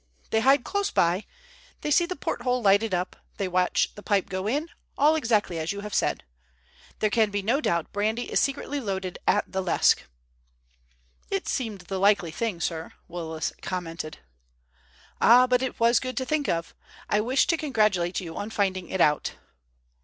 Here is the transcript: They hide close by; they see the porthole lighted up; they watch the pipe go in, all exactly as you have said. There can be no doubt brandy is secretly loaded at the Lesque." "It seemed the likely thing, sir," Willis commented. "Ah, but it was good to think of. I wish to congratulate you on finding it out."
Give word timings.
They 0.31 0.39
hide 0.39 0.63
close 0.63 0.89
by; 0.89 1.27
they 1.81 1.91
see 1.91 2.07
the 2.07 2.15
porthole 2.15 2.63
lighted 2.63 2.91
up; 2.91 3.17
they 3.37 3.47
watch 3.47 3.93
the 3.93 4.01
pipe 4.01 4.29
go 4.29 4.47
in, 4.47 4.67
all 4.97 5.13
exactly 5.15 5.59
as 5.59 5.71
you 5.71 5.81
have 5.81 5.93
said. 5.93 6.23
There 6.97 7.11
can 7.11 7.29
be 7.29 7.43
no 7.43 7.61
doubt 7.61 7.93
brandy 7.93 8.23
is 8.31 8.39
secretly 8.39 8.79
loaded 8.79 9.19
at 9.27 9.51
the 9.51 9.61
Lesque." 9.61 10.01
"It 11.29 11.47
seemed 11.47 11.81
the 11.81 11.99
likely 11.99 12.31
thing, 12.31 12.59
sir," 12.59 12.93
Willis 13.07 13.53
commented. 13.61 14.17
"Ah, 15.21 15.45
but 15.45 15.61
it 15.61 15.79
was 15.79 15.99
good 15.99 16.17
to 16.17 16.25
think 16.25 16.49
of. 16.49 16.73
I 17.07 17.21
wish 17.21 17.45
to 17.45 17.55
congratulate 17.55 18.19
you 18.19 18.35
on 18.35 18.49
finding 18.49 18.89
it 18.89 19.01
out." 19.01 19.33